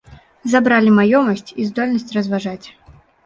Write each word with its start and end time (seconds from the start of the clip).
Забралі 0.53 0.93
маёмасць 0.99 1.53
і 1.59 1.67
здольнасць 1.69 2.13
разважаць. 2.17 2.67